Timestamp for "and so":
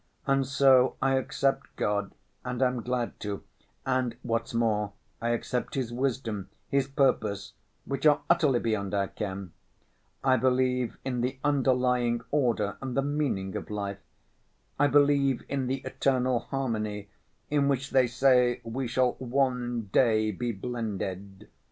0.25-0.95